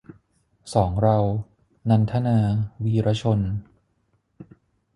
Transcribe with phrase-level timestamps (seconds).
[0.73, 1.17] สองเรา-
[1.89, 2.39] นันทนา
[2.83, 3.39] วีระชน